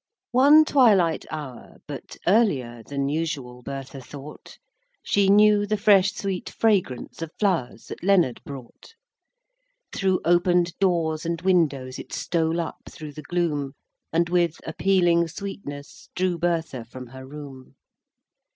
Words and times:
IX. 0.01 0.29
One 0.31 0.65
twilight 0.65 1.25
hour, 1.29 1.77
but 1.85 2.17
earlier 2.25 2.81
Than 2.81 3.07
usual, 3.07 3.61
Bertha 3.61 4.01
thought 4.01 4.57
She 5.03 5.29
knew 5.29 5.67
the 5.67 5.77
fresh 5.77 6.11
sweet 6.13 6.49
fragrance 6.49 7.21
Of 7.21 7.29
flowers 7.37 7.85
that 7.85 8.03
Leonard 8.03 8.41
brought; 8.43 8.95
Through 9.93 10.21
open'd 10.25 10.73
doors 10.79 11.23
and 11.23 11.39
windows 11.43 11.99
It 11.99 12.13
stole 12.13 12.59
up 12.59 12.79
through 12.89 13.13
the 13.13 13.21
gloom, 13.21 13.73
And 14.11 14.27
with 14.27 14.55
appealing 14.65 15.27
sweetness 15.27 16.09
Drew 16.15 16.39
Bertha 16.39 16.83
from 16.83 17.05
her 17.05 17.27
room. 17.27 17.75